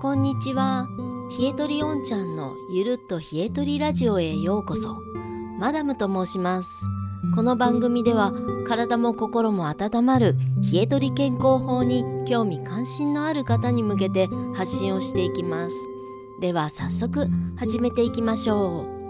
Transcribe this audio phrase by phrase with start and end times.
[0.00, 0.88] こんにちは。
[1.38, 5.02] 冷えとりおんちゃんのゆるっと冷えとりラジオへようこそ。
[5.58, 6.86] マダムと申します。
[7.34, 8.32] この番組では
[8.66, 10.38] 体も心も温まる
[10.72, 15.76] 冷えとり健康法に興味関心のある方に向けて発信をしていきます。
[16.40, 17.28] では早速
[17.58, 19.00] 始めていきましょう。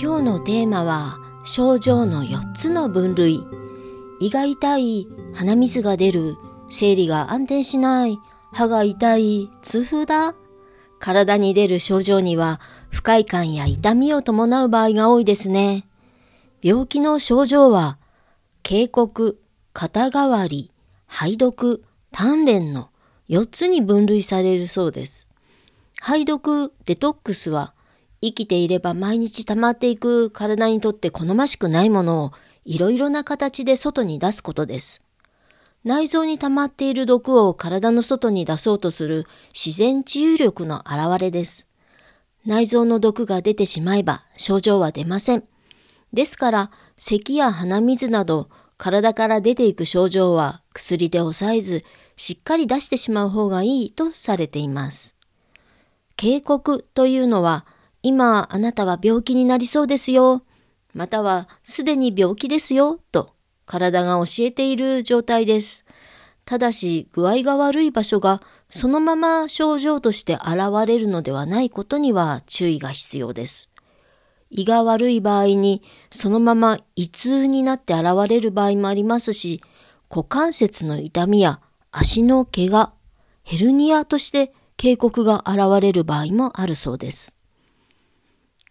[0.00, 3.46] 今日のテーマは症状の4つの分類
[4.24, 6.38] 胃が痛い鼻水が出る
[6.70, 8.18] 生理が安定しない
[8.54, 10.34] 歯が痛い痛風だ。
[10.98, 15.86] 体に出る症状には不快感や痛みを伴う場合が多いですね。
[16.62, 17.98] 病気の症状は
[18.62, 19.38] 警告
[19.74, 20.72] 肩代わり
[21.06, 22.88] 肺毒鍛錬の
[23.28, 25.28] 4つに分類されるそうです。
[26.00, 27.74] 肺毒デトックスは
[28.22, 32.32] 生きていれば毎日溜まっていく体にとって好ましくないものを
[32.64, 35.02] いろいろな形で外に出すことです。
[35.84, 41.68] 内臓に溜まっている毒を体の外に出そうとする自然治癒力の表れです。
[42.46, 45.44] 内臓の毒が出てしまえば症状は出ません。
[46.12, 51.82] ですから、咳や鼻水など体から出ていく症状は薬で抑えず、
[52.16, 55.16] しっかり出してしまう方がいいとされています。
[56.16, 57.66] 警告というのは
[58.02, 60.42] 今あなたは病気になりそうですよ。
[60.94, 63.00] またはすでに病気ですよ。
[63.12, 63.34] と
[63.66, 65.84] 体が教えている状態です。
[66.44, 73.70] ただし具合が悪い場所がそのまま症状として現れるのではないことには注意が必要です。
[74.50, 79.60] 胃が悪い場合にそのまま胃痛になって現れる場合もありますし、
[80.08, 82.92] 股関節の痛みや足の怪我、
[83.42, 87.34] ヘルニアとして警告が現れる場合もあるそうです。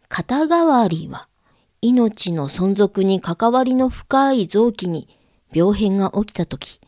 [0.08, 1.28] 肩代わりは
[1.86, 5.10] 命の存続に関わりの深い臓器に
[5.52, 6.80] 病変が起きたとき、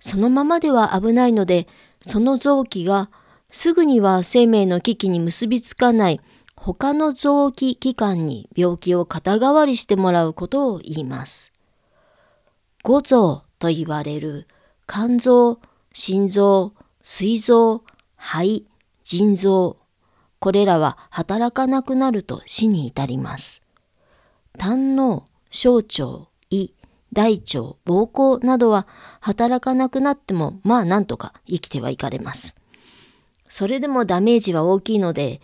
[0.00, 1.66] そのままでは危ないので、
[2.06, 3.10] その臓器が
[3.50, 6.20] すぐには生命の危機に結びつかない
[6.54, 11.52] 他の臓器器官に病気を肩代わりしてもらうことを言います。
[12.84, 14.46] 五臓と言われる
[14.86, 15.58] 肝臓、
[15.92, 17.82] 心臓、膵臓、
[18.16, 18.66] 肺、
[19.02, 19.78] 腎臓、
[20.38, 23.63] これらは働かなくなると死に至ります。
[24.58, 26.70] 胆の小腸、胃、
[27.12, 28.86] 大腸、膀胱などは
[29.20, 32.56] 働かなくなってもまあなんとか生きてはいかれます。
[33.48, 35.40] それでもダメージは大きいので、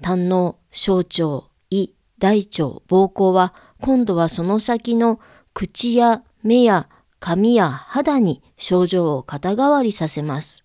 [0.00, 2.46] 胆の小腸、胃、大腸、
[2.88, 5.18] 膀胱は今度はその先の
[5.54, 6.88] 口や目や
[7.20, 10.64] 髪や肌に症状を肩代わりさせます。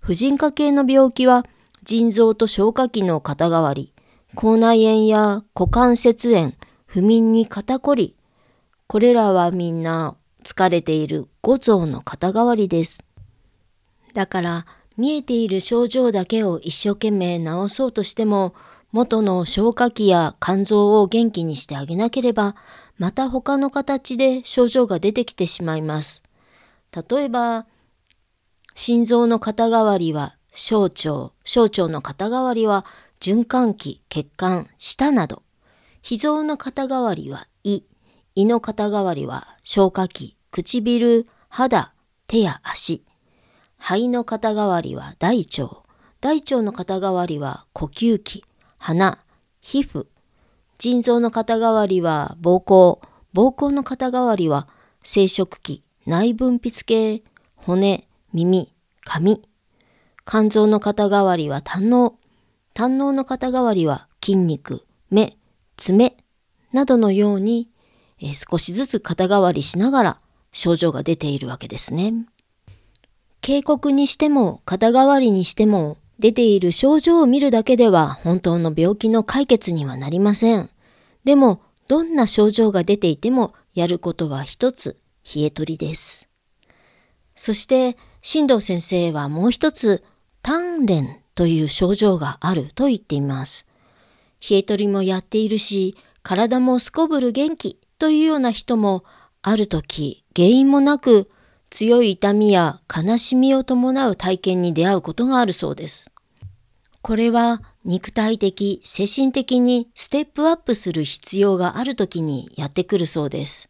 [0.00, 1.44] 婦人科系の病気は
[1.84, 3.92] 腎臓と消化器の肩代わり、
[4.34, 6.52] 口内炎や股関節炎、
[6.96, 8.16] 不眠に肩こり、
[8.86, 13.04] これらはみんな疲れている五臓の肩代わりです。
[14.14, 18.54] だから見えている症状だけを一生懸命治そうとしても、
[18.92, 22.56] 元の消化器や肝臓を元気にしてあげなければ、
[22.96, 26.22] また他の形で症状が出てきてしまいます。
[27.10, 27.66] 例えば、
[28.74, 32.86] 心臓の肩代わりは小腸、小腸の肩代わりは
[33.20, 35.42] 循環器、血管、舌など、
[36.08, 37.82] 脾臓の肩代わりは胃、
[38.36, 41.94] 胃の肩代わりは消化器、唇、肌、
[42.28, 43.04] 手や足、
[43.76, 45.82] 肺の肩代わりは大腸、
[46.20, 48.44] 大腸の肩代わりは呼吸器、
[48.78, 49.18] 鼻、
[49.60, 50.06] 皮膚、
[50.78, 53.00] 腎臓の肩代わりは膀胱、
[53.34, 54.68] 膀胱の肩代わりは
[55.02, 57.24] 生殖器、内分泌系、
[57.56, 58.72] 骨、耳、
[59.04, 59.42] 髪、
[60.24, 62.14] 肝臓の肩代わりは胆の
[62.74, 65.36] 胆のの肩代わりは筋肉、目、
[65.76, 66.16] 爪
[66.72, 67.68] などのように、
[68.20, 70.20] え、少しずつ肩代わりしながら
[70.52, 72.26] 症状が出ているわけですね。
[73.40, 80.70] 警告にしても肩代わりにしても出ている症状を見るだけでは本当の病気の解決にはなりません。
[81.24, 86.28] でもどんな症状が出ていてもやることは一つ冷え取りです。
[87.34, 90.02] そして新藤先生はもう一つ
[90.42, 93.66] 鍛錬という症状があると言っています。
[94.40, 99.04] 冷え取りもやっているし、体もすこぶる元気というような人も
[99.42, 101.30] ある時原因もなく
[101.70, 106.10] 強い痛みや悲しみを伴う体験に出会うことがあるそうです。
[107.02, 113.68] これは肉体的、精神的にステップアップする必要がある時にやってくるそうです。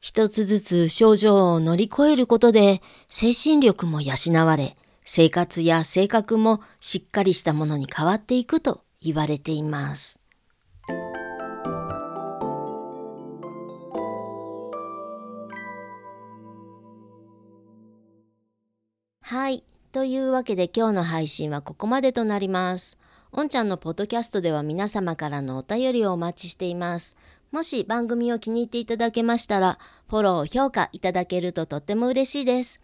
[0.00, 4.14] 一つずつ症状を乗り越えることで精神力も養
[4.46, 10.20] われ、生活や性格もしっかりしたものに変わっていくと言われています。
[19.22, 19.64] はい。
[19.92, 22.98] というわけで今日の配信はここまでとなります。
[23.32, 27.16] おんちゃんのポッドキャストでは皆様からのお便りをお待ちしています。
[27.52, 32.80] もし番組を気に入っていただけましたら、フォロー、評価いただけるととっても嬉しいです。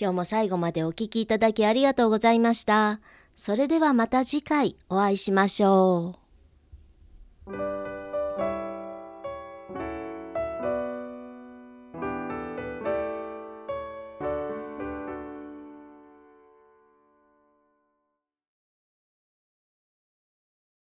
[0.00, 3.00] 今日も最後までお聴きいただきありがとうございました。
[3.42, 6.18] それではまた次回お会いしましょ
[7.46, 7.79] う。